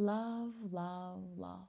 [0.00, 1.68] Love, love, love.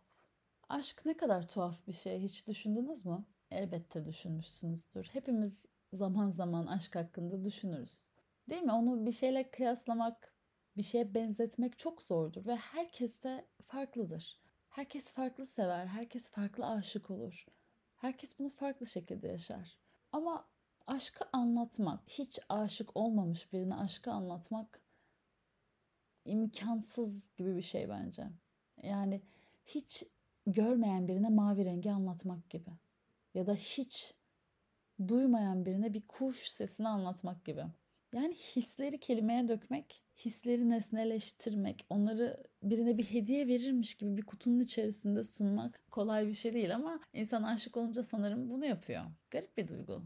[0.70, 3.26] Aşk ne kadar tuhaf bir şey hiç düşündünüz mü?
[3.52, 5.06] Elbette düşünmüşsünüzdür.
[5.14, 8.10] Hepimiz zaman zaman aşk hakkında düşünürüz.
[8.50, 8.72] Değil mi?
[8.72, 10.36] Onu bir şeyle kıyaslamak,
[10.78, 14.40] bir şeye benzetmek çok zordur ve herkes de farklıdır.
[14.70, 17.46] Herkes farklı sever, herkes farklı aşık olur.
[17.96, 19.80] Herkes bunu farklı şekilde yaşar.
[20.12, 20.50] Ama
[20.88, 24.82] aşkı anlatmak, hiç aşık olmamış birine aşkı anlatmak
[26.26, 28.24] imkansız gibi bir şey bence.
[28.84, 29.22] Yani
[29.66, 30.04] hiç
[30.48, 32.70] görmeyen birine mavi rengi anlatmak gibi.
[33.34, 34.14] Ya da hiç
[35.08, 37.64] duymayan birine bir kuş sesini anlatmak gibi.
[38.14, 45.24] Yani hisleri kelimeye dökmek, hisleri nesneleştirmek, onları birine bir hediye verirmiş gibi bir kutunun içerisinde
[45.24, 49.04] sunmak kolay bir şey değil ama insan aşık olunca sanırım bunu yapıyor.
[49.32, 50.04] Garip bir duygu.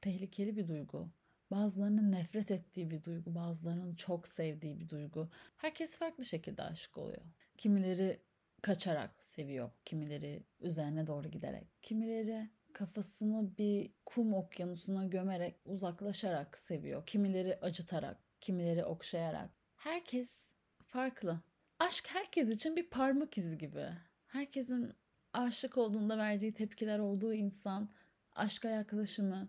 [0.00, 1.10] Tehlikeli bir duygu.
[1.50, 5.28] Bazılarının nefret ettiği bir duygu, bazılarının çok sevdiği bir duygu.
[5.56, 7.22] Herkes farklı şekilde aşık oluyor.
[7.58, 8.20] Kimileri
[8.62, 17.06] kaçarak seviyor, kimileri üzerine doğru giderek, kimileri kafasını bir kum okyanusuna gömerek uzaklaşarak seviyor.
[17.06, 19.50] Kimileri acıtarak, kimileri okşayarak.
[19.76, 21.40] Herkes farklı.
[21.78, 23.86] Aşk herkes için bir parmak izi gibi.
[24.26, 24.92] Herkesin
[25.32, 27.90] aşık olduğunda verdiği tepkiler olduğu insan,
[28.32, 29.48] aşka yaklaşımı,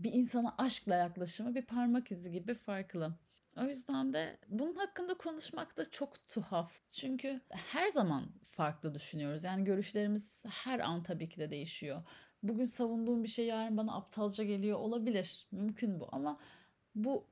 [0.00, 3.14] bir insana aşkla yaklaşımı bir parmak izi gibi farklı.
[3.56, 6.80] O yüzden de bunun hakkında konuşmak da çok tuhaf.
[6.92, 9.44] Çünkü her zaman farklı düşünüyoruz.
[9.44, 12.02] Yani görüşlerimiz her an tabii ki de değişiyor.
[12.42, 15.46] Bugün savunduğum bir şey yarın bana aptalca geliyor olabilir.
[15.50, 16.38] Mümkün bu ama
[16.94, 17.26] bu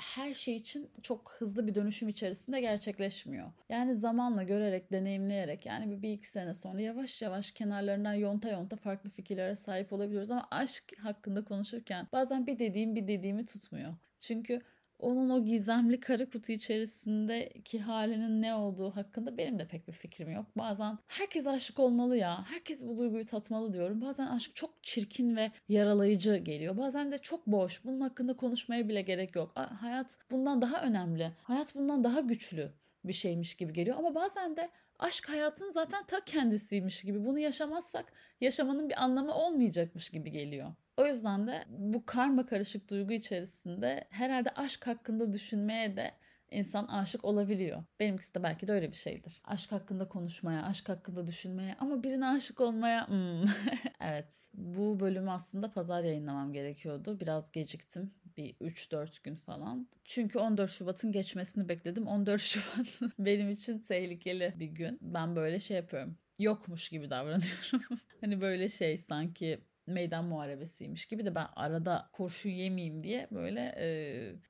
[0.00, 3.52] her şey için çok hızlı bir dönüşüm içerisinde gerçekleşmiyor.
[3.68, 8.76] Yani zamanla görerek, deneyimleyerek yani bir, bir iki sene sonra yavaş yavaş kenarlarından yonta yonta
[8.76, 10.30] farklı fikirlere sahip olabiliyoruz.
[10.30, 13.94] Ama aşk hakkında konuşurken bazen bir dediğim bir dediğimi tutmuyor.
[14.20, 14.62] Çünkü
[15.00, 20.30] onun o gizemli kara kutu içerisindeki halinin ne olduğu hakkında benim de pek bir fikrim
[20.32, 20.46] yok.
[20.56, 24.00] Bazen herkes aşık olmalı ya, herkes bu duyguyu tatmalı diyorum.
[24.00, 26.76] Bazen aşk çok çirkin ve yaralayıcı geliyor.
[26.76, 29.52] Bazen de çok boş, bunun hakkında konuşmaya bile gerek yok.
[29.54, 32.72] Hayat bundan daha önemli, hayat bundan daha güçlü
[33.04, 33.96] bir şeymiş gibi geliyor.
[33.98, 37.24] Ama bazen de aşk hayatın zaten ta kendisiymiş gibi.
[37.24, 40.72] Bunu yaşamazsak yaşamanın bir anlamı olmayacakmış gibi geliyor.
[41.00, 46.10] O yüzden de bu karma karışık duygu içerisinde herhalde aşk hakkında düşünmeye de
[46.50, 47.84] insan aşık olabiliyor.
[48.00, 49.40] Benimkisi de belki de öyle bir şeydir.
[49.44, 53.44] Aşk hakkında konuşmaya, aşk hakkında düşünmeye ama birine aşık olmaya hmm.
[54.00, 57.20] evet bu bölümü aslında pazar yayınlamam gerekiyordu.
[57.20, 58.14] Biraz geciktim.
[58.36, 59.88] Bir 3-4 gün falan.
[60.04, 62.06] Çünkü 14 Şubat'ın geçmesini bekledim.
[62.06, 64.98] 14 Şubat benim için tehlikeli bir gün.
[65.02, 66.18] Ben böyle şey yapıyorum.
[66.38, 67.98] Yokmuş gibi davranıyorum.
[68.20, 73.88] hani böyle şey sanki meydan muharebesiymiş gibi de ben arada kurşun yemeyeyim diye böyle e,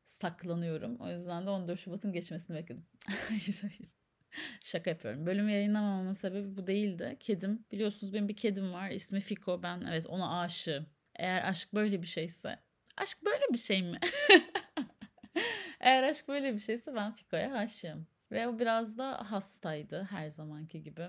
[0.05, 0.97] saklanıyorum.
[0.97, 2.85] O yüzden de 14 Şubat'ın geçmesini bekledim.
[3.29, 3.91] hayır hayır.
[4.61, 5.27] Şaka yapıyorum.
[5.27, 7.17] Bölümü yayınlamamamın sebebi bu değildi.
[7.21, 8.91] Kedim, biliyorsunuz benim bir kedim var.
[8.91, 9.63] İsmi Fiko.
[9.63, 10.87] Ben evet ona aşığım.
[11.17, 12.59] Eğer aşk böyle bir şeyse.
[12.97, 13.99] Aşk böyle bir şey mi?
[15.81, 18.07] Eğer aşk böyle bir şeyse ben Fiko'ya aşığım.
[18.33, 21.09] Ve o biraz da hastaydı her zamanki gibi.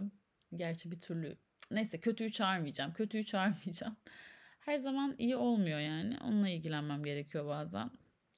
[0.56, 1.38] Gerçi bir türlü
[1.72, 2.94] Neyse kötüyü çağırmayacağım.
[2.94, 3.96] Kötüyü çağırmayacağım.
[4.60, 6.18] Her zaman iyi olmuyor yani.
[6.24, 7.92] Onunla ilgilenmem gerekiyor bazen.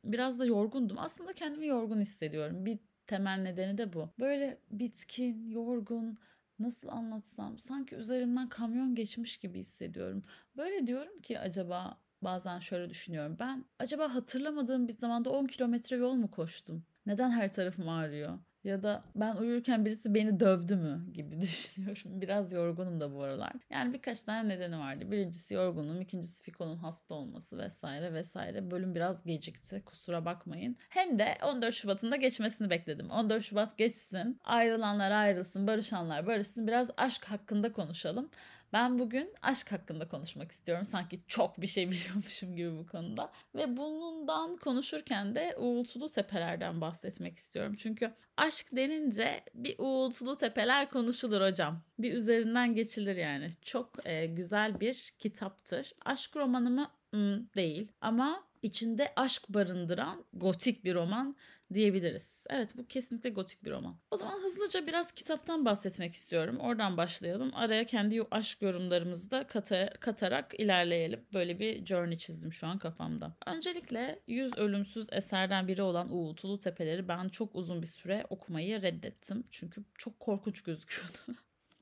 [0.04, 0.98] Biraz da yorgundum.
[1.00, 2.66] Aslında kendimi yorgun hissediyorum.
[2.66, 4.10] Bir temel nedeni de bu.
[4.20, 6.18] Böyle bitkin, yorgun,
[6.60, 10.24] nasıl anlatsam sanki üzerimden kamyon geçmiş gibi hissediyorum.
[10.58, 13.38] Böyle diyorum ki acaba bazen şöyle düşünüyorum.
[13.40, 16.86] Ben acaba hatırlamadığım bir zamanda 10 kilometre yol mu koştum?
[17.06, 18.40] Neden her tarafım ağrıyor?
[18.64, 22.22] Ya da ben uyurken birisi beni dövdü mü gibi düşünüyorum.
[22.22, 23.54] Biraz yorgunum da bu aralar.
[23.70, 25.12] Yani birkaç tane nedeni vardı.
[25.12, 28.72] Birincisi yorgunum, ikincisi Fiko'nun hasta olması vesaire vesaire.
[28.72, 30.78] Bölüm biraz gecikti kusura bakmayın.
[30.90, 33.10] Hem de 14 Şubat'ın da geçmesini bekledim.
[33.10, 36.68] 14 Şubat geçsin, ayrılanlar ayrılsın, barışanlar barışsın.
[36.68, 38.30] Biraz aşk hakkında konuşalım.
[38.74, 40.86] Ben bugün aşk hakkında konuşmak istiyorum.
[40.86, 43.32] Sanki çok bir şey biliyormuşum gibi bu konuda.
[43.56, 47.76] Ve bundan konuşurken de uğultulu tepelerden bahsetmek istiyorum.
[47.80, 51.82] Çünkü aşk denince bir uğultulu tepeler konuşulur hocam.
[52.00, 53.52] Bir üzerinden geçilir yani.
[53.62, 55.94] Çok e, güzel bir kitaptır.
[56.06, 56.92] Aşk romanı mı?
[57.12, 57.92] Hmm, değil.
[58.02, 61.36] Ama içinde aşk barındıran gotik bir roman
[61.74, 62.48] diyebiliriz.
[62.50, 63.96] Evet bu kesinlikle gotik bir roman.
[64.12, 66.58] O zaman hızlıca biraz kitaptan bahsetmek istiyorum.
[66.60, 67.52] Oradan başlayalım.
[67.54, 71.26] Araya kendi aşk yorumlarımızı da katar, katarak ilerleyelim.
[71.34, 73.36] Böyle bir journey çizdim şu an kafamda.
[73.46, 79.44] Öncelikle yüz ölümsüz eserden biri olan Uğultulu Tepeleri ben çok uzun bir süre okumayı reddettim.
[79.52, 81.18] Çünkü çok korkunç gözüküyordu.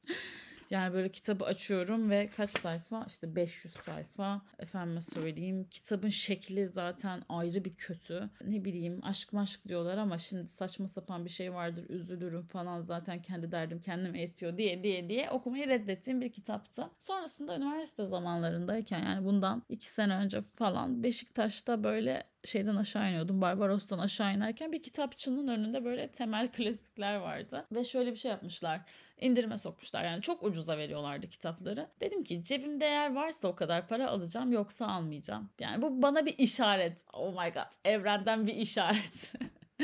[0.71, 3.05] Yani böyle kitabı açıyorum ve kaç sayfa?
[3.07, 4.41] İşte 500 sayfa.
[4.59, 5.67] Efendime söyleyeyim.
[5.71, 8.29] Kitabın şekli zaten ayrı bir kötü.
[8.45, 13.21] Ne bileyim aşk maşk diyorlar ama şimdi saçma sapan bir şey vardır üzülürüm falan zaten
[13.21, 16.89] kendi derdim kendime yetiyor diye diye diye okumayı reddettiğim bir kitaptı.
[16.99, 23.41] Sonrasında üniversite zamanlarındayken yani bundan iki sene önce falan Beşiktaş'ta böyle şeyden aşağı iniyordum.
[23.41, 27.65] Barbaros'tan aşağı inerken bir kitapçının önünde böyle temel klasikler vardı.
[27.71, 28.81] Ve şöyle bir şey yapmışlar.
[29.21, 30.03] İndirime sokmuşlar.
[30.03, 31.87] Yani çok ucuza veriyorlardı kitapları.
[32.01, 35.49] Dedim ki cebimde eğer varsa o kadar para alacağım yoksa almayacağım.
[35.59, 37.05] Yani bu bana bir işaret.
[37.13, 37.71] Oh my god.
[37.85, 39.33] Evrenden bir işaret.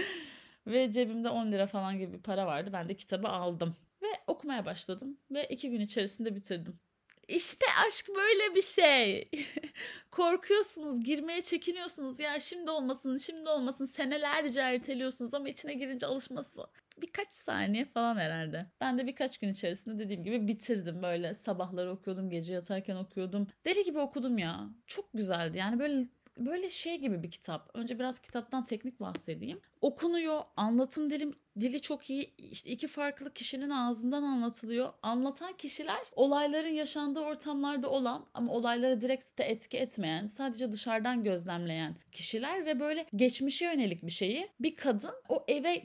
[0.67, 2.69] Ve cebimde 10 lira falan gibi bir para vardı.
[2.73, 3.75] Ben de kitabı aldım.
[4.01, 5.17] Ve okumaya başladım.
[5.31, 6.79] Ve iki gün içerisinde bitirdim.
[7.27, 9.29] İşte aşk böyle bir şey.
[10.11, 12.19] Korkuyorsunuz, girmeye çekiniyorsunuz.
[12.19, 13.85] Ya şimdi olmasın, şimdi olmasın.
[13.85, 16.67] Senelerce erteliyorsunuz ama içine girince alışması
[17.01, 18.71] birkaç saniye falan herhalde.
[18.81, 21.03] Ben de birkaç gün içerisinde dediğim gibi bitirdim.
[21.03, 23.47] Böyle sabahları okuyordum, gece yatarken okuyordum.
[23.65, 24.69] Deli gibi okudum ya.
[24.87, 25.57] Çok güzeldi.
[25.57, 26.07] Yani böyle
[26.37, 27.71] böyle şey gibi bir kitap.
[27.73, 29.61] Önce biraz kitaptan teknik bahsedeyim.
[29.81, 32.35] Okunuyor, anlatım dilim dili çok iyi.
[32.37, 34.93] İşte iki farklı kişinin ağzından anlatılıyor.
[35.01, 41.95] Anlatan kişiler olayların yaşandığı ortamlarda olan ama olaylara direkt de etki etmeyen, sadece dışarıdan gözlemleyen
[42.11, 45.83] kişiler ve böyle geçmişe yönelik bir şeyi bir kadın o eve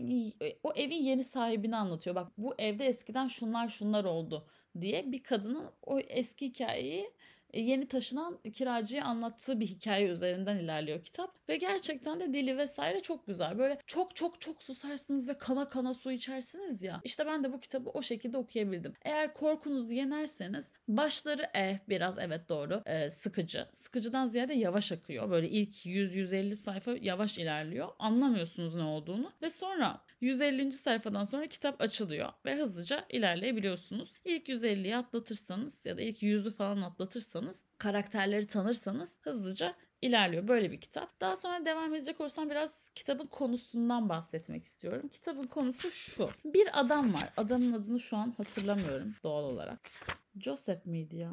[0.63, 2.17] o evin yeni sahibini anlatıyor.
[2.17, 4.47] Bak bu evde eskiden şunlar şunlar oldu
[4.81, 7.11] diye bir kadının o eski hikayeyi
[7.55, 11.49] yeni taşınan kiracıyı anlattığı bir hikaye üzerinden ilerliyor kitap.
[11.49, 13.59] Ve gerçekten de dili vesaire çok güzel.
[13.59, 17.01] Böyle çok çok çok susarsınız ve kana kana su içersiniz ya.
[17.05, 18.93] İşte ben de bu kitabı o şekilde okuyabildim.
[19.03, 23.67] Eğer korkunuzu yenerseniz başları eh biraz evet doğru e, sıkıcı.
[23.73, 25.31] Sıkıcıdan ziyade yavaş akıyor.
[25.31, 27.89] Böyle ilk 100-150 sayfa yavaş ilerliyor.
[27.99, 29.33] Anlamıyorsunuz ne olduğunu.
[29.43, 30.73] Ve sonra 150.
[30.73, 34.13] sayfadan sonra kitap açılıyor ve hızlıca ilerleyebiliyorsunuz.
[34.25, 37.42] İlk 150'yi atlatırsanız ya da ilk 100'ü falan atlatırsanız,
[37.79, 41.21] karakterleri tanırsanız hızlıca ilerliyor böyle bir kitap.
[41.21, 45.09] Daha sonra devam edecek olursam biraz kitabın konusundan bahsetmek istiyorum.
[45.09, 46.31] Kitabın konusu şu.
[46.45, 47.33] Bir adam var.
[47.37, 49.91] Adamın adını şu an hatırlamıyorum doğal olarak.
[50.41, 51.33] Joseph miydi ya?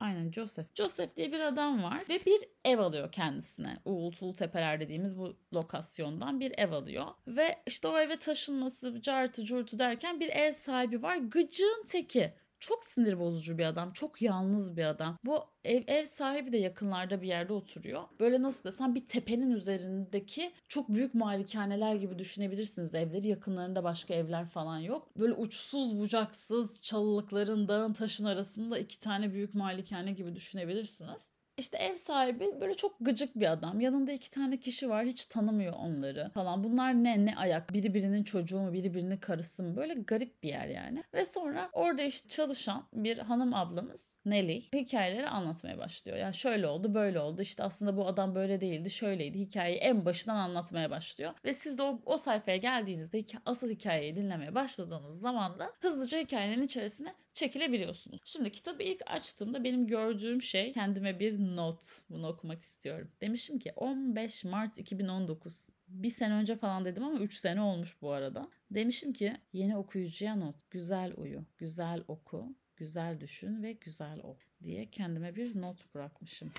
[0.00, 0.66] Aynen Joseph.
[0.74, 3.76] Joseph diye bir adam var ve bir ev alıyor kendisine.
[3.84, 7.06] Uğultulu Tepeler dediğimiz bu lokasyondan bir ev alıyor.
[7.26, 11.16] Ve işte o eve taşınması, cartı curtu derken bir ev sahibi var.
[11.16, 12.32] Gıcığın teki.
[12.60, 13.92] Çok sinir bozucu bir adam.
[13.92, 15.18] Çok yalnız bir adam.
[15.24, 18.02] Bu ev, ev sahibi de yakınlarda bir yerde oturuyor.
[18.20, 22.94] Böyle nasıl desem bir tepenin üzerindeki çok büyük malikaneler gibi düşünebilirsiniz.
[22.94, 25.08] Evleri yakınlarında başka evler falan yok.
[25.18, 31.39] Böyle uçsuz bucaksız çalılıkların dağın taşın arasında iki tane büyük malikane gibi düşünebilirsiniz.
[31.60, 33.80] İşte ev sahibi böyle çok gıcık bir adam.
[33.80, 36.64] Yanında iki tane kişi var hiç tanımıyor onları falan.
[36.64, 40.48] Bunlar ne ne ayak biri birinin çocuğu mu biri birinin karısı mı böyle garip bir
[40.48, 41.04] yer yani.
[41.14, 46.16] Ve sonra orada işte çalışan bir hanım ablamız Nelly hikayeleri anlatmaya başlıyor.
[46.16, 50.04] Ya yani şöyle oldu böyle oldu işte aslında bu adam böyle değildi şöyleydi hikayeyi en
[50.04, 51.32] başından anlatmaya başlıyor.
[51.44, 56.62] Ve siz de o, o sayfaya geldiğinizde asıl hikayeyi dinlemeye başladığınız zaman da hızlıca hikayenin
[56.62, 58.20] içerisine çekilebiliyorsunuz.
[58.24, 61.86] Şimdi kitabı ilk açtığımda benim gördüğüm şey kendime bir not.
[62.10, 63.10] Bunu okumak istiyorum.
[63.20, 65.68] Demişim ki 15 Mart 2019.
[65.88, 68.48] Bir sene önce falan dedim ama 3 sene olmuş bu arada.
[68.70, 70.70] Demişim ki yeni okuyucuya not.
[70.70, 76.52] Güzel uyu, güzel oku, güzel düşün ve güzel ol diye kendime bir not bırakmışım.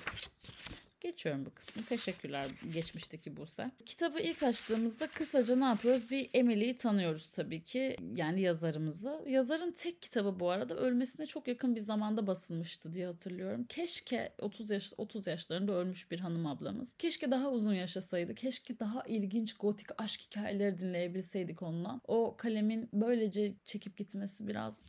[1.02, 1.84] Geçiyorum bu kısmı.
[1.84, 3.70] Teşekkürler geçmişteki Buse.
[3.86, 6.10] Kitabı ilk açtığımızda kısaca ne yapıyoruz?
[6.10, 7.96] Bir Emily'yi tanıyoruz tabii ki.
[8.14, 9.24] Yani yazarımızı.
[9.26, 13.64] Yazarın tek kitabı bu arada ölmesine çok yakın bir zamanda basılmıştı diye hatırlıyorum.
[13.64, 16.94] Keşke 30 yaş 30 yaşlarında ölmüş bir hanım ablamız.
[16.98, 18.34] Keşke daha uzun yaşasaydı.
[18.34, 22.00] Keşke daha ilginç gotik aşk hikayeleri dinleyebilseydik ondan.
[22.08, 24.86] O kalemin böylece çekip gitmesi biraz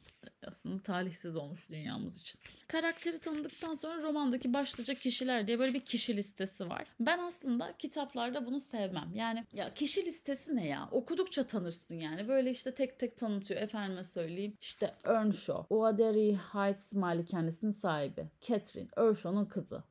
[0.48, 2.40] aslında talihsiz olmuş dünyamız için.
[2.68, 6.88] Karakteri tanıdıktan sonra romandaki başlıca kişiler diye böyle bir kişi listesi var.
[7.00, 9.12] Ben aslında kitaplarda bunu sevmem.
[9.14, 10.90] Yani ya kişi listesi ne ya?
[10.92, 12.28] Okudukça tanırsın yani.
[12.28, 13.62] Böyle işte tek tek tanıtıyor.
[13.62, 14.58] Efendime söyleyeyim.
[14.62, 15.76] İşte Earnshaw.
[15.76, 18.28] Oaderi Heights malikanesinin sahibi.
[18.42, 18.90] Catherine.
[18.98, 19.84] Earnshaw'un kızı.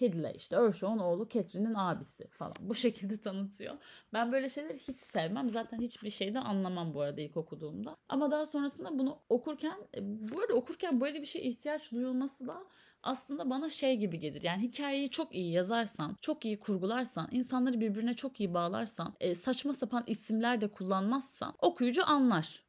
[0.00, 2.54] Hidley işte Earshaw'un oğlu Catherine'in abisi falan.
[2.60, 3.74] Bu şekilde tanıtıyor.
[4.12, 5.50] Ben böyle şeyleri hiç sevmem.
[5.50, 7.96] Zaten hiçbir şeyden anlamam bu arada ilk okuduğumda.
[8.08, 12.64] Ama daha sonrasında bunu okurken e, bu arada okurken böyle bir şeye ihtiyaç duyulması da
[13.02, 14.42] aslında bana şey gibi gelir.
[14.42, 19.74] Yani hikayeyi çok iyi yazarsan, çok iyi kurgularsan, insanları birbirine çok iyi bağlarsan, e, saçma
[19.74, 22.64] sapan isimler de kullanmazsan okuyucu anlar.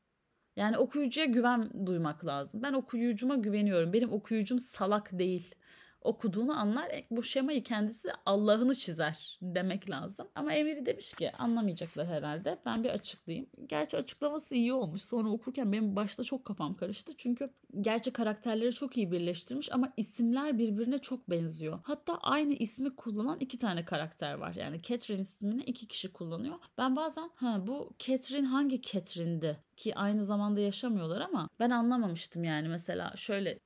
[0.56, 2.62] Yani okuyucuya güven duymak lazım.
[2.64, 3.94] Ben okuyucuma güveniyorum.
[3.94, 5.56] Benim okuyucum salak değil
[6.06, 6.90] okuduğunu anlar.
[6.90, 10.28] E, bu şemayı kendisi Allah'ını çizer demek lazım.
[10.36, 12.60] Ama Emiri demiş ki anlamayacaklar herhalde.
[12.66, 13.48] Ben bir açıklayayım.
[13.68, 15.02] Gerçi açıklaması iyi olmuş.
[15.02, 17.14] Sonra okurken benim başta çok kafam karıştı.
[17.18, 17.50] Çünkü
[17.82, 21.80] gerçi karakterleri çok iyi birleştirmiş ama isimler birbirine çok benziyor.
[21.84, 24.54] Hatta aynı ismi kullanan iki tane karakter var.
[24.56, 26.56] Yani Catherine ismini iki kişi kullanıyor.
[26.78, 32.68] Ben bazen ha bu Catherine hangi Catherine'di ki aynı zamanda yaşamıyorlar ama ben anlamamıştım yani
[32.68, 33.60] mesela şöyle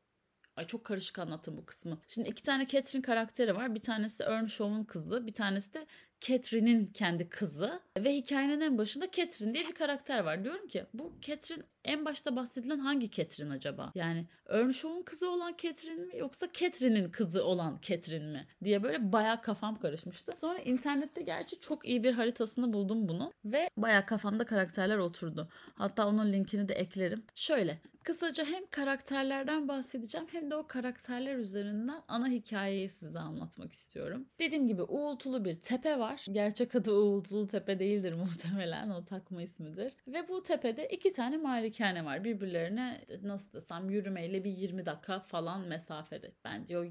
[0.60, 1.98] Ay çok karışık anlattım bu kısmı.
[2.08, 3.76] Şimdi iki tane Catherine karakteri var.
[3.76, 5.86] Bir tanesi Earnshaw'un kızı, bir tanesi de
[6.22, 10.44] Catherine'in kendi kızı ve hikayenin en başında Catherine diye bir karakter var.
[10.44, 13.92] Diyorum ki bu Catherine en başta bahsedilen hangi Catherine acaba?
[13.96, 19.42] Yani Earnshaw'un kızı olan Catherine mi yoksa Catherine'in kızı olan Catherine mi diye böyle bayağı
[19.42, 20.32] kafam karışmıştı.
[20.42, 25.50] Sonra internette gerçi çok iyi bir haritasını buldum bunu ve bayağı kafamda karakterler oturdu.
[25.76, 27.24] Hatta onun linkini de eklerim.
[27.36, 34.26] Şöyle Kısaca hem karakterlerden bahsedeceğim hem de o karakterler üzerinden ana hikayeyi size anlatmak istiyorum.
[34.40, 36.09] Dediğim gibi uğultulu bir tepe var.
[36.32, 39.94] Gerçek adı uğultulu tepe değildir muhtemelen o takma ismidir.
[40.08, 42.24] Ve bu tepede iki tane malikane var.
[42.24, 46.32] Birbirlerine nasıl desem yürümeyle bir 20 dakika falan mesafede.
[46.46, 46.86] Bence o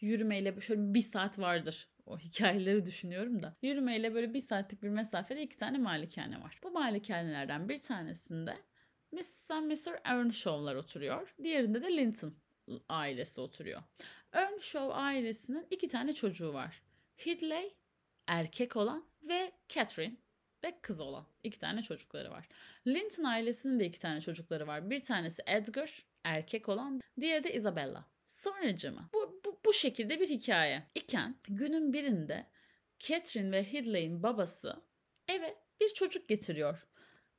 [0.00, 3.56] yürümeyle şöyle bir saat vardır o hikayeleri düşünüyorum da.
[3.62, 6.60] Yürümeyle böyle bir saatlik bir mesafede iki tane malikane var.
[6.62, 8.56] Bu malikanelerden bir tanesinde
[9.12, 9.50] Mrs.
[9.50, 10.00] and Mr.
[10.04, 11.34] Earnshaw'lar oturuyor.
[11.42, 12.34] Diğerinde de Linton
[12.88, 13.82] ailesi oturuyor.
[14.32, 16.82] Earnshaw ailesinin iki tane çocuğu var.
[17.26, 17.74] Hidley
[18.28, 20.16] erkek olan ve Catherine
[20.64, 22.48] ve kız olan iki tane çocukları var.
[22.86, 24.90] Linton ailesinin de iki tane çocukları var.
[24.90, 28.04] Bir tanesi Edgar erkek olan, diğeri de Isabella.
[28.24, 32.46] Sonracıma bu, bu, bu şekilde bir hikaye iken günün birinde
[32.98, 34.82] Catherine ve Hidley'in babası
[35.28, 36.88] eve bir çocuk getiriyor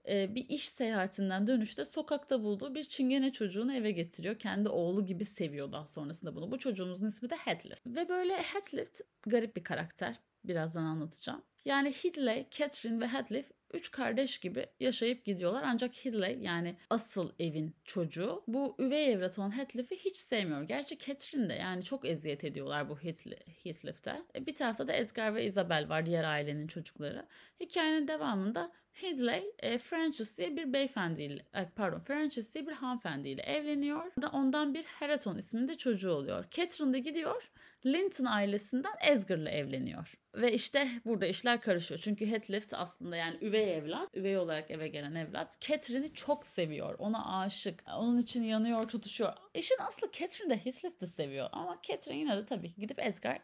[0.08, 4.40] bir iş seyahatinden dönüşte sokakta bulduğu bir çingene çocuğunu eve getiriyor.
[4.40, 6.52] Kendi oğlu gibi seviyor daha sonrasında bunu.
[6.52, 7.88] Bu çocuğumuzun ismi de Headlift.
[7.88, 10.16] Ve böyle Headlift garip bir karakter.
[10.44, 11.44] Birazdan anlatacağım.
[11.66, 15.64] Yani Hidley, Catherine ve Headlift üç kardeş gibi yaşayıp gidiyorlar.
[15.66, 20.64] Ancak Hidley yani asıl evin çocuğu bu üvey evlat olan Heathcliff'i hiç sevmiyor.
[20.64, 24.22] Gerçi Catherine de yani çok eziyet ediyorlar bu Heathcliff'te.
[24.36, 27.26] E, bir tarafta da Edgar ve Isabel var diğer ailenin çocukları.
[27.60, 34.12] Hikayenin devamında Hidley e, Francis diye bir beyefendiyle pardon Francis diye bir hanımefendiyle evleniyor.
[34.34, 36.46] Ondan bir Heraton isminde çocuğu oluyor.
[36.52, 37.52] Catherine de gidiyor
[37.86, 40.14] Linton ailesinden Edgar'la evleniyor.
[40.36, 42.02] Ve işte burada işler karışıyor.
[42.04, 45.58] Çünkü Heathcliff aslında yani üvey evlat, üvey olarak eve gelen evlat.
[45.62, 46.96] Catherine'i çok seviyor.
[47.00, 47.84] Ona aşık.
[47.98, 49.34] Onun için yanıyor, tutuşuyor.
[49.54, 51.50] İşin aslı Catherine de Heathcliff'i seviyor.
[51.52, 53.40] Ama Catherine yine de tabii gidip Edgar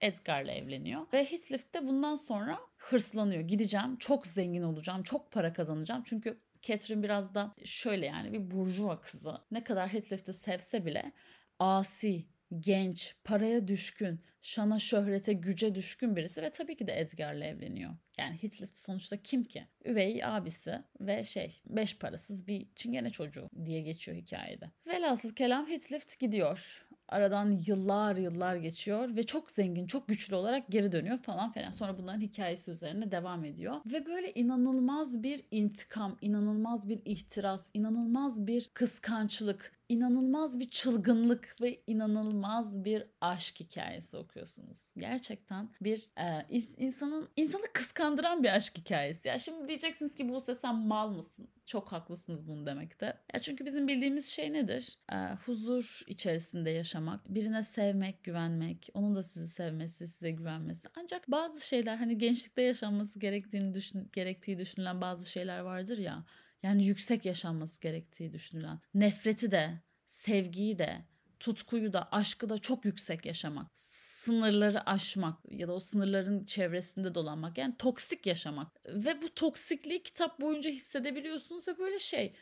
[0.00, 1.06] Edgar'la evleniyor.
[1.12, 3.40] Ve Heathcliff de bundan sonra hırslanıyor.
[3.40, 6.02] Gideceğim, çok zengin olacağım, çok para kazanacağım.
[6.06, 9.34] Çünkü Catherine biraz da şöyle yani bir burjuva kızı.
[9.50, 11.12] Ne kadar Heathcliff'i sevse bile
[11.58, 12.26] asi,
[12.60, 17.90] genç, paraya düşkün, şana şöhrete, güce düşkün birisi ve tabii ki de Edgar'la evleniyor.
[18.18, 19.66] Yani Heathcliff sonuçta kim ki?
[19.84, 24.70] Üvey abisi ve şey beş parasız bir çingene çocuğu diye geçiyor hikayede.
[24.86, 26.86] Velhasıl kelam Heathcliff gidiyor.
[27.08, 31.70] Aradan yıllar yıllar geçiyor ve çok zengin, çok güçlü olarak geri dönüyor falan filan.
[31.70, 33.76] Sonra bunların hikayesi üzerine devam ediyor.
[33.86, 41.82] Ve böyle inanılmaz bir intikam, inanılmaz bir ihtiras, inanılmaz bir kıskançlık, inanılmaz bir çılgınlık ve
[41.86, 44.92] inanılmaz bir aşk hikayesi okuyorsunuz.
[44.96, 46.46] Gerçekten bir e,
[46.78, 49.28] insanın insanı kıskandıran bir aşk hikayesi.
[49.28, 51.48] Ya şimdi diyeceksiniz ki bu sen mal mısın?
[51.66, 53.06] Çok haklısınız bunu demekte.
[53.06, 54.98] Ya çünkü bizim bildiğimiz şey nedir?
[55.12, 55.16] E,
[55.46, 60.88] huzur içerisinde yaşamak, birine sevmek, güvenmek, onun da sizi sevmesi, size güvenmesi.
[60.96, 66.24] Ancak bazı şeyler hani gençlikte yaşanması gerektiğini düşün, gerektiği düşünülen bazı şeyler vardır ya
[66.66, 68.80] yani yüksek yaşanması gerektiği düşünülen.
[68.94, 71.04] Nefreti de, sevgiyi de,
[71.40, 73.70] tutkuyu da, aşkı da çok yüksek yaşamak.
[73.78, 77.58] Sınırları aşmak ya da o sınırların çevresinde dolanmak.
[77.58, 78.72] Yani toksik yaşamak.
[78.88, 82.34] Ve bu toksikliği kitap boyunca hissedebiliyorsunuz ve böyle şey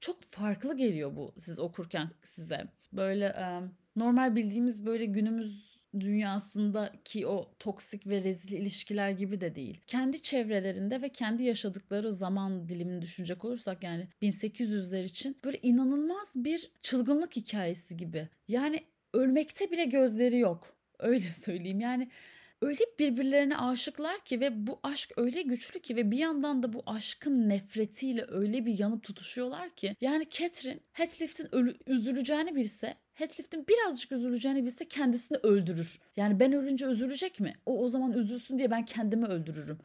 [0.00, 2.72] çok farklı geliyor bu siz okurken size.
[2.92, 3.36] Böyle
[3.96, 9.80] normal bildiğimiz böyle günümüz dünyasındaki o toksik ve rezil ilişkiler gibi de değil.
[9.86, 16.70] Kendi çevrelerinde ve kendi yaşadıkları zaman dilimini düşünecek olursak yani 1800'ler için böyle inanılmaz bir
[16.82, 18.28] çılgınlık hikayesi gibi.
[18.48, 18.80] Yani
[19.12, 20.76] ölmekte bile gözleri yok.
[20.98, 21.80] Öyle söyleyeyim.
[21.80, 22.08] Yani
[22.62, 26.82] öyle birbirlerine aşıklar ki ve bu aşk öyle güçlü ki ve bir yandan da bu
[26.86, 34.64] aşkın nefretiyle öyle bir yanıp tutuşuyorlar ki yani Catherine Heathcliff'in üzüleceğini bilse Heathcliff'in birazcık üzüleceğini
[34.64, 35.98] bilse kendisini öldürür.
[36.16, 37.54] Yani ben ölünce üzülecek mi?
[37.66, 39.78] O o zaman üzülsün diye ben kendimi öldürürüm.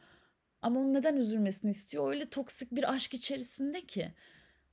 [0.62, 2.10] Ama onun neden üzülmesini istiyor?
[2.10, 4.12] Öyle toksik bir aşk içerisinde ki.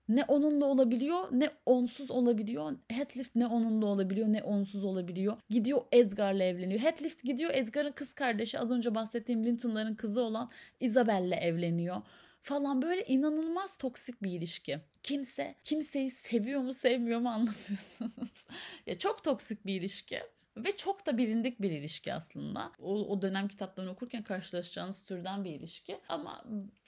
[0.09, 2.71] ne onunla olabiliyor ne onsuz olabiliyor.
[2.89, 5.37] Heathcliff ne onunla olabiliyor ne onsuz olabiliyor.
[5.49, 6.79] Gidiyor Edgar'la evleniyor.
[6.79, 12.01] Heathcliff gidiyor Edgar'ın kız kardeşi az önce bahsettiğim Linton'ların kızı olan Isabel'le evleniyor
[12.48, 14.80] falan böyle inanılmaz toksik bir ilişki.
[15.04, 18.48] Kimse kimseyi seviyor mu sevmiyor mu anlamıyorsunuz.
[18.86, 20.20] ya çok toksik bir ilişki.
[20.58, 22.72] Ve çok da bilindik bir ilişki aslında.
[22.80, 26.00] O, o dönem kitaplarını okurken karşılaşacağınız türden bir ilişki.
[26.10, 26.44] Ama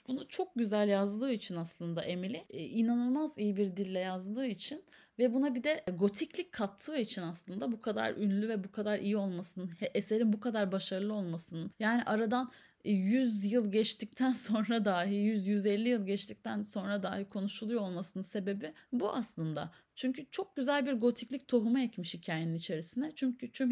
[0.08, 4.84] bunu çok güzel yazdığı için aslında Emily e, inanılmaz iyi bir dille yazdığı için
[5.18, 9.16] ve buna bir de gotiklik kattığı için aslında bu kadar ünlü ve bu kadar iyi
[9.16, 12.50] olmasının, eserin bu kadar başarılı olmasının yani aradan
[12.84, 19.70] 100 yıl geçtikten sonra dahi 100-150 yıl geçtikten sonra dahi konuşuluyor olmasının sebebi bu aslında.
[19.94, 23.12] Çünkü çok güzel bir gotiklik tohumu ekmiş hikayenin içerisine.
[23.14, 23.70] Çünkü tüm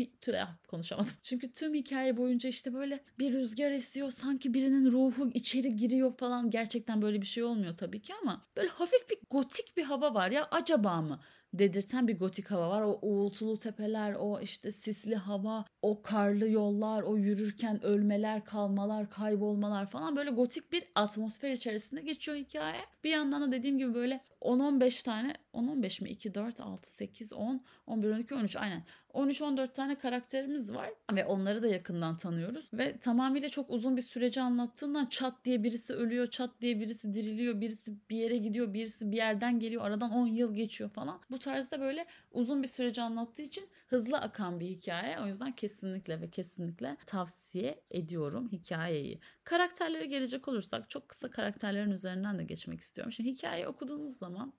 [0.69, 1.11] konuşamadım.
[1.23, 4.11] Çünkü tüm hikaye boyunca işte böyle bir rüzgar esiyor.
[4.11, 6.51] Sanki birinin ruhu içeri giriyor falan.
[6.51, 10.31] Gerçekten böyle bir şey olmuyor tabii ki ama böyle hafif bir gotik bir hava var
[10.31, 11.21] ya acaba mı?
[11.53, 12.83] dedirten bir gotik hava var.
[12.83, 19.87] O uğultulu tepeler, o işte sisli hava, o karlı yollar, o yürürken ölmeler, kalmalar, kaybolmalar
[19.87, 22.81] falan böyle gotik bir atmosfer içerisinde geçiyor hikaye.
[23.05, 26.11] Bir yandan da dediğim gibi böyle 10-15 tane 10-15 mi?
[26.11, 28.85] 2, 4, 6, 8, 10, 11, 12, 13 aynen.
[29.15, 32.71] 13-14 tane karakterimiz var ve onları da yakından tanıyoruz.
[32.73, 37.61] Ve tamamıyla çok uzun bir süreci anlattığından çat diye birisi ölüyor, çat diye birisi diriliyor,
[37.61, 41.21] birisi bir yere gidiyor, birisi bir yerden geliyor, aradan 10 yıl geçiyor falan.
[41.31, 45.21] Bu tarzda böyle uzun bir süreci anlattığı için hızlı akan bir hikaye.
[45.21, 49.21] O yüzden kesinlikle ve kesinlikle tavsiye ediyorum hikayeyi.
[49.45, 53.13] Karakterlere gelecek olursak çok kısa karakterlerin üzerinden de geçmek istiyorum.
[53.13, 54.53] Şimdi hikayeyi okuduğunuz zaman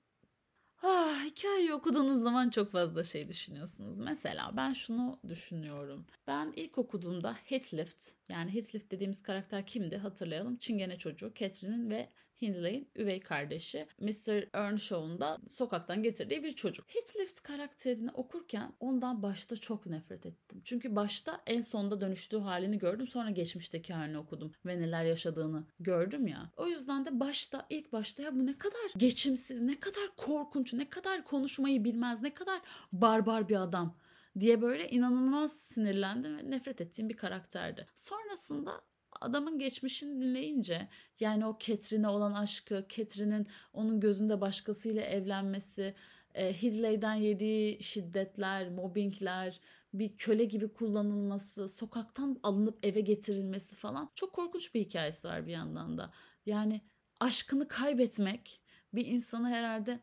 [0.84, 4.00] Ah, hikayeyi okuduğunuz zaman çok fazla şey düşünüyorsunuz.
[4.00, 6.06] Mesela ben şunu düşünüyorum.
[6.28, 7.94] Ben ilk okuduğumda Heathcliff,
[8.30, 10.58] yani Heathcliff dediğimiz karakter kimdi hatırlayalım.
[10.58, 12.10] Çingene çocuğu Catherine'in ve
[12.42, 14.56] Hindley'in üvey kardeşi Mr.
[14.58, 16.86] Earnshaw'un da sokaktan getirdiği bir çocuk.
[16.96, 20.62] Heathcliff karakterini okurken ondan başta çok nefret ettim.
[20.66, 23.08] Çünkü başta en sonda dönüştüğü halini gördüm.
[23.08, 26.52] Sonra geçmişteki halini okudum ve neler yaşadığını gördüm ya.
[26.58, 30.90] O yüzden de başta ilk başta ya bu ne kadar geçimsiz, ne kadar korkunç, ne
[30.90, 33.96] kadar konuşmayı bilmez, ne kadar barbar bir adam
[34.40, 37.88] diye böyle inanılmaz sinirlendim ve nefret ettiğim bir karakterdi.
[37.96, 38.82] Sonrasında
[39.22, 40.88] adamın geçmişini dinleyince
[41.20, 45.96] yani o Catherine'e olan aşkı, Catherine'in onun gözünde başkasıyla evlenmesi,
[46.34, 49.60] e, Hidley'den yediği şiddetler, mobbingler,
[49.94, 55.52] bir köle gibi kullanılması, sokaktan alınıp eve getirilmesi falan çok korkunç bir hikayesi var bir
[55.52, 56.12] yandan da.
[56.46, 56.82] Yani
[57.20, 58.62] aşkını kaybetmek
[58.94, 60.00] bir insanı herhalde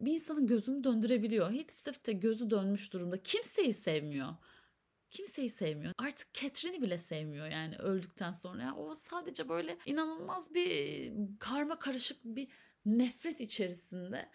[0.00, 1.52] bir insanın gözünü döndürebiliyor.
[1.52, 3.22] Heathcliff de gözü dönmüş durumda.
[3.22, 4.34] Kimseyi sevmiyor
[5.10, 5.92] kimseyi sevmiyor.
[5.98, 8.62] Artık Catherine'i bile sevmiyor yani öldükten sonra.
[8.62, 12.48] Yani o sadece böyle inanılmaz bir karma karışık bir
[12.86, 14.28] nefret içerisinde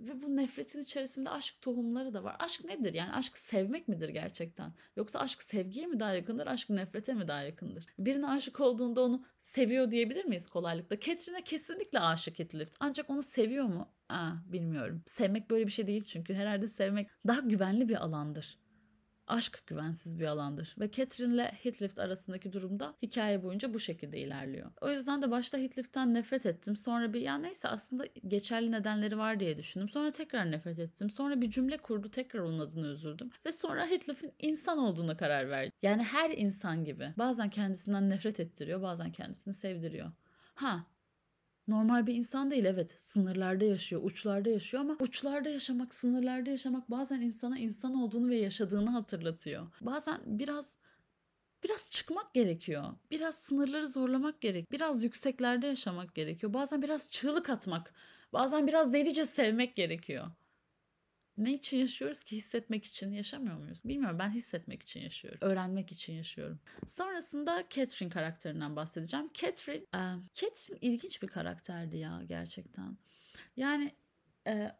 [0.00, 2.36] ve bu nefretin içerisinde aşk tohumları da var.
[2.38, 2.94] Aşk nedir?
[2.94, 4.72] Yani aşk sevmek midir gerçekten?
[4.96, 6.46] Yoksa aşk sevgiye mi daha yakındır?
[6.46, 7.86] Aşk nefrete mi daha yakındır?
[7.98, 11.00] Birine aşık olduğunda onu seviyor diyebilir miyiz kolaylıkla?
[11.00, 12.70] Catherine'e kesinlikle aşık Heathcliff.
[12.80, 13.88] Ancak onu seviyor mu?
[14.08, 15.02] Aa, bilmiyorum.
[15.06, 16.34] Sevmek böyle bir şey değil çünkü.
[16.34, 18.58] Herhalde sevmek daha güvenli bir alandır
[19.30, 20.74] aşk güvensiz bir alandır.
[20.80, 24.70] Ve Catherine ile Heathcliff arasındaki durumda hikaye boyunca bu şekilde ilerliyor.
[24.80, 26.76] O yüzden de başta Heathcliff'ten nefret ettim.
[26.76, 29.88] Sonra bir ya neyse aslında geçerli nedenleri var diye düşündüm.
[29.88, 31.10] Sonra tekrar nefret ettim.
[31.10, 33.30] Sonra bir cümle kurdu tekrar onun adını üzüldüm.
[33.46, 35.72] Ve sonra Heathcliff'in insan olduğuna karar verdim.
[35.82, 37.14] Yani her insan gibi.
[37.18, 40.12] Bazen kendisinden nefret ettiriyor bazen kendisini sevdiriyor.
[40.54, 40.86] Ha
[41.70, 47.20] normal bir insan değil evet sınırlarda yaşıyor uçlarda yaşıyor ama uçlarda yaşamak sınırlarda yaşamak bazen
[47.20, 49.66] insana insan olduğunu ve yaşadığını hatırlatıyor.
[49.80, 50.78] Bazen biraz
[51.64, 52.84] biraz çıkmak gerekiyor.
[53.10, 54.72] Biraz sınırları zorlamak gerek.
[54.72, 56.54] Biraz yükseklerde yaşamak gerekiyor.
[56.54, 57.94] Bazen biraz çığlık atmak.
[58.32, 60.26] Bazen biraz delice sevmek gerekiyor
[61.40, 62.36] ne için yaşıyoruz ki?
[62.36, 63.84] Hissetmek için yaşamıyor muyuz?
[63.84, 65.38] Bilmiyorum ben hissetmek için yaşıyorum.
[65.42, 66.60] Öğrenmek için yaşıyorum.
[66.86, 69.30] Sonrasında Catherine karakterinden bahsedeceğim.
[69.34, 70.00] Catherine, e,
[70.34, 72.98] Catherine ilginç bir karakterdi ya gerçekten.
[73.56, 73.92] Yani
[74.46, 74.70] e,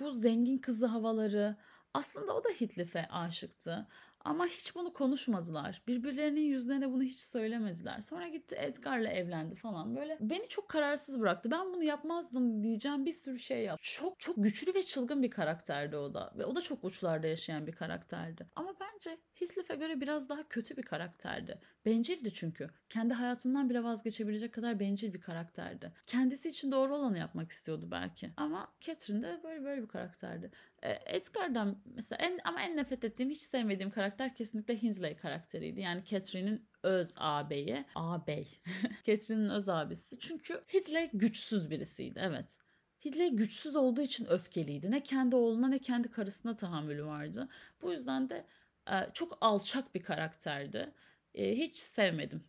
[0.00, 1.56] bu zengin kızı havaları
[1.94, 3.88] aslında o da Heathcliff'e aşıktı.
[4.24, 5.82] Ama hiç bunu konuşmadılar.
[5.88, 8.00] Birbirlerinin yüzlerine bunu hiç söylemediler.
[8.00, 9.96] Sonra gitti Edgar'la evlendi falan.
[9.96, 11.50] Böyle beni çok kararsız bıraktı.
[11.50, 13.78] Ben bunu yapmazdım diyeceğim bir sürü şey yap.
[13.82, 16.32] Çok çok güçlü ve çılgın bir karakterdi o da.
[16.38, 18.46] Ve o da çok uçlarda yaşayan bir karakterdi.
[18.56, 21.58] Ama bence Heathcliff'e göre biraz daha kötü bir karakterdi.
[21.86, 22.70] Bencildi çünkü.
[22.88, 25.92] Kendi hayatından bile vazgeçebilecek kadar bencil bir karakterdi.
[26.06, 28.30] Kendisi için doğru olanı yapmak istiyordu belki.
[28.36, 30.50] Ama Catherine de böyle böyle bir karakterdi.
[30.82, 35.80] E, Edgar'dan mesela en ama en nefret ettiğim, hiç sevmediğim karakter kesinlikle Hinsley karakteriydi.
[35.80, 37.84] Yani Catherine'in öz ağabeyi.
[37.94, 38.60] Ağabey.
[39.04, 40.18] Catherine'in öz abisi.
[40.18, 42.58] Çünkü Hinsley güçsüz birisiydi evet.
[43.04, 44.90] Hidley güçsüz olduğu için öfkeliydi.
[44.90, 47.48] Ne kendi oğluna ne kendi karısına tahammülü vardı.
[47.82, 48.46] Bu yüzden de
[48.90, 50.94] e, çok alçak bir karakterdi.
[51.34, 52.44] E, hiç sevmedim.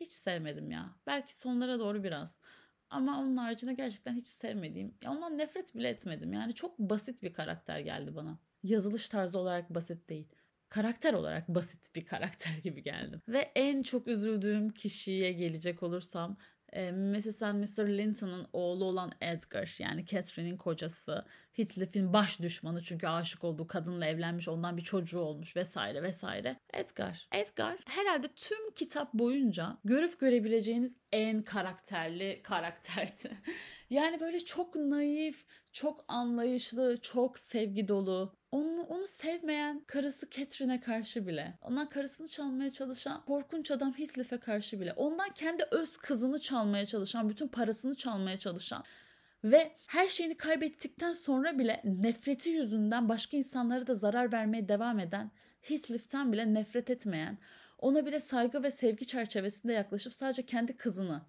[0.00, 0.96] Hiç sevmedim ya.
[1.06, 2.40] Belki sonlara doğru biraz.
[2.90, 6.32] Ama onun haricinde gerçekten hiç sevmediğim, ya ondan nefret bile etmedim.
[6.32, 8.38] Yani çok basit bir karakter geldi bana.
[8.62, 10.28] Yazılış tarzı olarak basit değil.
[10.72, 13.20] Karakter olarak basit bir karakter gibi geldi.
[13.28, 16.36] Ve en çok üzüldüğüm kişiye gelecek olursam
[16.92, 17.42] Mrs.
[17.42, 17.98] and Mr.
[17.98, 24.48] Linton'ın oğlu olan Edgar yani Catherine'in kocası Heathcliff'in baş düşmanı çünkü aşık olduğu kadınla evlenmiş
[24.48, 26.56] ondan bir çocuğu olmuş vesaire vesaire.
[26.74, 27.28] Edgar.
[27.32, 33.30] Edgar herhalde tüm kitap boyunca görüp görebileceğiniz en karakterli karakterdi.
[33.90, 38.34] yani böyle çok naif, çok anlayışlı, çok sevgi dolu.
[38.52, 44.80] Onu, onu sevmeyen karısı Catherine'e karşı bile, ondan karısını çalmaya çalışan korkunç adam Heathcliff'e karşı
[44.80, 48.84] bile, ondan kendi öz kızını çalmaya çalışan, bütün parasını çalmaya çalışan
[49.44, 55.30] ve her şeyini kaybettikten sonra bile nefreti yüzünden başka insanlara da zarar vermeye devam eden,
[55.60, 57.38] Heathcliff'ten bile nefret etmeyen,
[57.78, 61.22] ona bile saygı ve sevgi çerçevesinde yaklaşıp sadece kendi kızını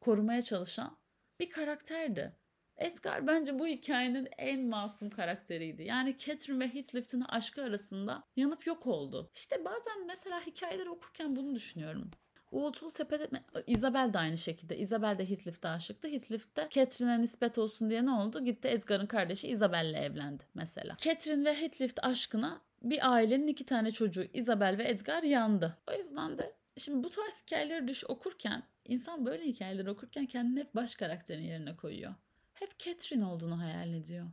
[0.00, 0.96] korumaya çalışan
[1.40, 2.32] bir karakterdi.
[2.78, 5.82] Edgar bence bu hikayenin en masum karakteriydi.
[5.82, 9.30] Yani Catherine ve Heathcliff'in aşkı arasında yanıp yok oldu.
[9.34, 12.10] İşte bazen mesela hikayeleri okurken bunu düşünüyorum.
[12.50, 13.28] Uğultulu Sepe'de
[13.66, 14.78] Isabel de aynı şekilde.
[14.78, 16.08] Isabel de Heathcliff'te aşıktı.
[16.08, 18.44] Heathcliff de Catherine'e nispet olsun diye ne oldu?
[18.44, 20.96] Gitti Edgar'ın kardeşi Isabel'le evlendi mesela.
[20.98, 25.78] Catherine ve Heathcliff aşkına bir ailenin iki tane çocuğu Isabel ve Edgar yandı.
[25.90, 30.74] O yüzden de şimdi bu tarz hikayeleri düş okurken insan böyle hikayeleri okurken kendini hep
[30.74, 32.14] baş karakterin yerine koyuyor
[32.60, 34.26] hep Catherine olduğunu hayal ediyor.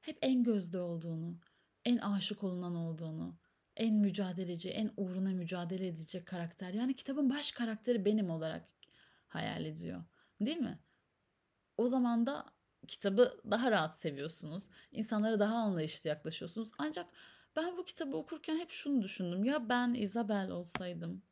[0.00, 1.38] Hep en gözde olduğunu,
[1.84, 3.38] en aşık olunan olduğunu,
[3.76, 6.72] en mücadeleci, en uğruna mücadele edecek karakter.
[6.72, 8.68] Yani kitabın baş karakteri benim olarak
[9.28, 10.04] hayal ediyor.
[10.40, 10.78] Değil mi?
[11.76, 12.46] O zaman da
[12.88, 14.70] kitabı daha rahat seviyorsunuz.
[14.92, 16.72] İnsanlara daha anlayışlı yaklaşıyorsunuz.
[16.78, 17.06] Ancak
[17.56, 19.44] ben bu kitabı okurken hep şunu düşündüm.
[19.44, 21.22] Ya ben Isabel olsaydım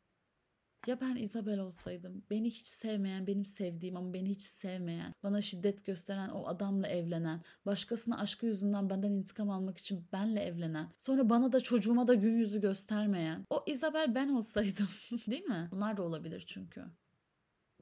[0.88, 5.86] ya ben Isabel olsaydım, beni hiç sevmeyen, benim sevdiğim ama beni hiç sevmeyen, bana şiddet
[5.86, 11.52] gösteren o adamla evlenen, başkasına aşkı yüzünden benden intikam almak için benle evlenen, sonra bana
[11.52, 14.88] da çocuğuma da gün yüzü göstermeyen, o Isabel ben olsaydım
[15.30, 15.68] değil mi?
[15.72, 16.84] Bunlar da olabilir çünkü.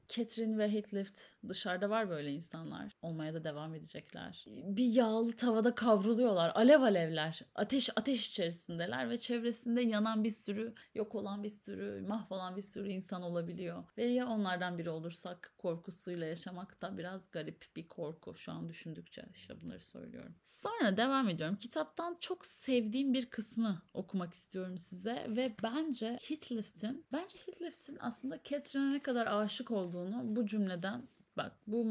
[0.07, 2.95] Catherine ve Heathcliff dışarıda var böyle insanlar.
[3.01, 4.45] Olmaya da devam edecekler.
[4.47, 6.51] Bir yağlı tavada kavruluyorlar.
[6.55, 7.41] Alev alevler.
[7.55, 12.89] Ateş ateş içerisindeler ve çevresinde yanan bir sürü, yok olan bir sürü, mahvolan bir sürü
[12.89, 13.83] insan olabiliyor.
[13.97, 19.25] Ve ya onlardan biri olursak korkusuyla yaşamak da biraz garip bir korku şu an düşündükçe
[19.33, 20.35] işte bunları söylüyorum.
[20.43, 21.55] Sonra devam ediyorum.
[21.55, 28.93] Kitaptan çok sevdiğim bir kısmı okumak istiyorum size ve bence Heathcliff'in bence Heathcliff'in aslında Catherine'e
[28.93, 31.85] ne kadar aşık olduğunu olduğunu bu cümleden Bak bu,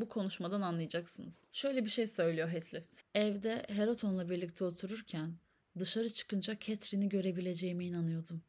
[0.00, 1.46] bu konuşmadan anlayacaksınız.
[1.52, 3.02] Şöyle bir şey söylüyor Heathcliff.
[3.14, 5.34] Evde Heraton'la birlikte otururken
[5.78, 8.42] dışarı çıkınca Catherine'i görebileceğime inanıyordum.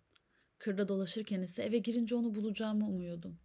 [0.58, 3.38] Kırda dolaşırken ise eve girince onu bulacağımı umuyordum.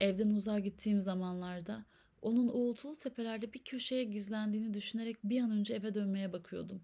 [0.00, 1.84] Evden uzağa gittiğim zamanlarda
[2.22, 6.82] onun uğultulu tepelerde bir köşeye gizlendiğini düşünerek bir an önce eve dönmeye bakıyordum.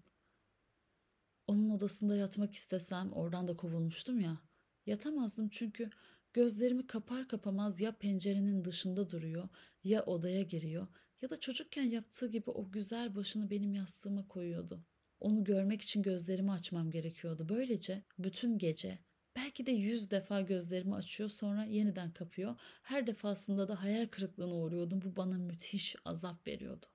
[1.47, 4.37] Onun odasında yatmak istesem oradan da kovulmuştum ya.
[4.85, 5.89] Yatamazdım çünkü
[6.35, 9.49] Gözlerimi kapar kapamaz ya pencerenin dışında duruyor
[9.83, 10.87] ya odaya giriyor
[11.21, 14.85] ya da çocukken yaptığı gibi o güzel başını benim yastığıma koyuyordu.
[15.19, 17.49] Onu görmek için gözlerimi açmam gerekiyordu.
[17.49, 18.99] Böylece bütün gece
[19.35, 22.55] belki de yüz defa gözlerimi açıyor sonra yeniden kapıyor.
[22.83, 25.01] Her defasında da hayal kırıklığına uğruyordum.
[25.01, 26.85] Bu bana müthiş azap veriyordu.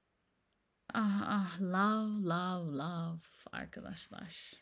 [0.94, 3.20] Ah ah love love love
[3.52, 4.52] arkadaşlar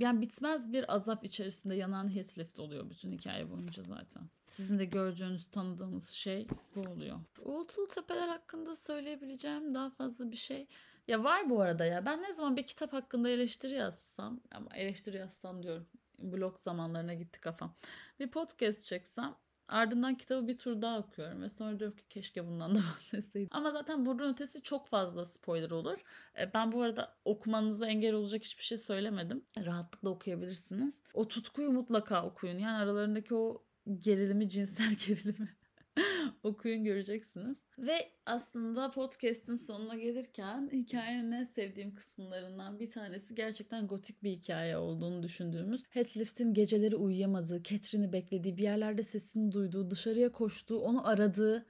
[0.00, 4.22] yani bitmez bir azap içerisinde yanan Heathcliff oluyor bütün hikaye boyunca zaten.
[4.48, 7.20] Sizin de gördüğünüz, tanıdığınız şey bu oluyor.
[7.38, 10.66] Uğultulu Tepeler hakkında söyleyebileceğim daha fazla bir şey.
[11.08, 12.06] Ya var bu arada ya.
[12.06, 15.86] Ben ne zaman bir kitap hakkında eleştiri yazsam, ama eleştiri yazsam diyorum.
[16.18, 17.74] Blog zamanlarına gitti kafam.
[18.20, 19.34] Bir podcast çeksem
[19.72, 23.48] Ardından kitabı bir tur daha okuyorum ve sonra diyorum ki keşke bundan da bahsetseydim.
[23.50, 25.98] Ama zaten buradan ötesi çok fazla spoiler olur.
[26.40, 29.44] E, ben bu arada okumanıza engel olacak hiçbir şey söylemedim.
[29.64, 31.02] Rahatlıkla okuyabilirsiniz.
[31.14, 32.58] O tutkuyu mutlaka okuyun.
[32.58, 33.64] Yani aralarındaki o
[33.98, 35.48] gerilimi, cinsel gerilimi
[36.42, 37.58] okuyun göreceksiniz.
[37.78, 37.94] Ve
[38.26, 45.22] aslında podcast'in sonuna gelirken hikayenin en sevdiğim kısımlarından bir tanesi gerçekten gotik bir hikaye olduğunu
[45.22, 51.66] düşündüğümüz Heathcliff'in geceleri uyuyamadığı, Catherine'i beklediği, bir yerlerde sesini duyduğu, dışarıya koştuğu, onu aradığı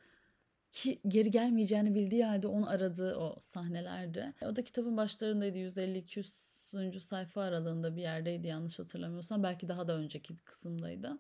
[0.73, 4.35] ki geri gelmeyeceğini bildiği halde onu aradığı o sahnelerde.
[4.43, 7.01] O da kitabın başlarındaydı 150-200.
[7.01, 9.43] sayfa aralığında bir yerdeydi yanlış hatırlamıyorsam.
[9.43, 11.19] Belki daha da önceki bir kısımdaydı.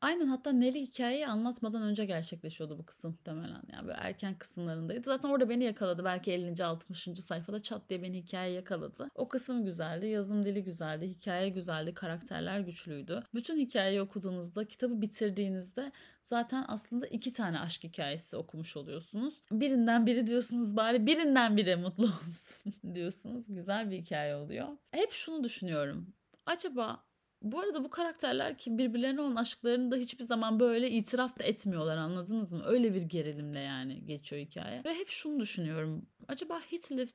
[0.00, 3.62] Aynen hatta Nelly hikayeyi anlatmadan önce gerçekleşiyordu bu kısım muhtemelen.
[3.72, 5.02] Yani böyle erken kısımlarındaydı.
[5.04, 6.04] Zaten orada beni yakaladı.
[6.04, 6.64] Belki 50.
[6.64, 7.08] 60.
[7.18, 9.08] sayfada çat diye beni hikaye yakaladı.
[9.14, 10.06] O kısım güzeldi.
[10.06, 11.08] Yazım dili güzeldi.
[11.08, 11.94] Hikaye güzeldi.
[11.94, 13.22] Karakterler güçlüydü.
[13.34, 19.34] Bütün hikayeyi okuduğunuzda, kitabı bitirdiğinizde zaten aslında iki tane aşk hikayesi okumuş oluyorsunuz.
[19.52, 23.54] Birinden biri diyorsunuz bari birinden biri mutlu olsun diyorsunuz.
[23.54, 24.68] Güzel bir hikaye oluyor.
[24.90, 26.14] Hep şunu düşünüyorum.
[26.46, 27.09] Acaba
[27.42, 31.96] bu arada bu karakterler kim birbirlerine olan aşklarını da hiçbir zaman böyle itiraf da etmiyorlar
[31.96, 32.62] anladınız mı?
[32.66, 34.84] Öyle bir gerilimle yani geçiyor hikaye.
[34.84, 36.06] Ve hep şunu düşünüyorum.
[36.28, 37.12] Acaba Heathcliff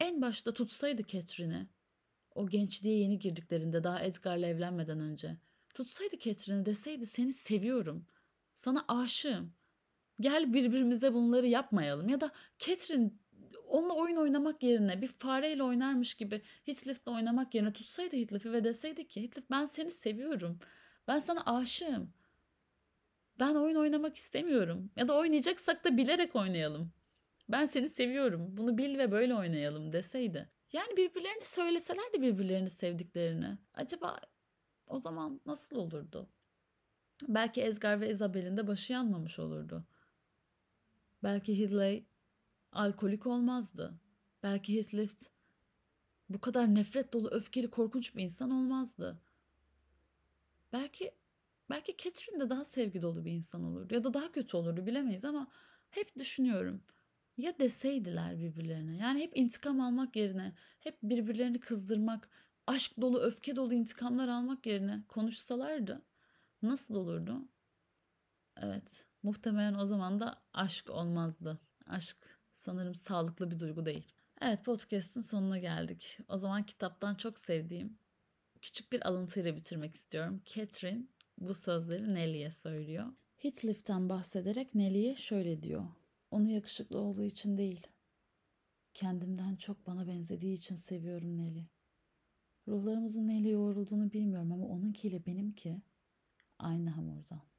[0.00, 1.66] en başta tutsaydı Catherine'i
[2.34, 5.36] o gençliğe yeni girdiklerinde daha Edgar'la evlenmeden önce
[5.74, 8.06] tutsaydı Catherine'i deseydi seni seviyorum.
[8.54, 9.52] Sana aşığım.
[10.20, 12.08] Gel birbirimize bunları yapmayalım.
[12.08, 13.10] Ya da Catherine
[13.68, 19.08] onunla oyun oynamak yerine bir fareyle oynarmış gibi Heathcliff'le oynamak yerine tutsaydı Heathcliff'i ve deseydi
[19.08, 20.58] ki Heathcliff ben seni seviyorum.
[21.08, 22.12] Ben sana aşığım.
[23.38, 24.90] Ben oyun oynamak istemiyorum.
[24.96, 26.92] Ya da oynayacaksak da bilerek oynayalım.
[27.48, 28.56] Ben seni seviyorum.
[28.56, 30.50] Bunu bil ve böyle oynayalım deseydi.
[30.72, 33.58] Yani birbirlerini söyleselerdi birbirlerini sevdiklerini.
[33.74, 34.16] Acaba
[34.86, 36.28] o zaman nasıl olurdu?
[37.28, 39.84] Belki Ezgar ve Isabel'in de başı yanmamış olurdu.
[41.22, 42.06] Belki Hidley
[42.72, 44.00] alkolik olmazdı.
[44.42, 45.28] Belki Heathcliff
[46.28, 49.20] bu kadar nefret dolu, öfkeli, korkunç bir insan olmazdı.
[50.72, 51.14] Belki
[51.70, 55.24] belki Catherine de daha sevgi dolu bir insan olurdu ya da daha kötü olurdu bilemeyiz
[55.24, 55.48] ama
[55.90, 56.82] hep düşünüyorum.
[57.36, 58.96] Ya deseydiler birbirlerine.
[58.96, 62.28] Yani hep intikam almak yerine, hep birbirlerini kızdırmak,
[62.66, 66.02] aşk dolu, öfke dolu intikamlar almak yerine konuşsalardı
[66.62, 67.48] nasıl olurdu?
[68.56, 71.60] Evet, muhtemelen o zaman da aşk olmazdı.
[71.86, 74.12] Aşk sanırım sağlıklı bir duygu değil.
[74.40, 76.18] Evet podcast'ın sonuna geldik.
[76.28, 77.98] O zaman kitaptan çok sevdiğim
[78.62, 80.42] küçük bir alıntıyla bitirmek istiyorum.
[80.44, 81.06] Catherine
[81.38, 83.06] bu sözleri Nelly'e söylüyor.
[83.36, 85.86] Heathcliff'ten bahsederek Nelly'e şöyle diyor.
[86.30, 87.86] Onu yakışıklı olduğu için değil,
[88.94, 91.66] kendimden çok bana benzediği için seviyorum Nelly.
[92.68, 95.82] Ruhlarımızın neyle yoğrulduğunu bilmiyorum ama onunkiyle benimki
[96.58, 97.49] aynı hamurdan.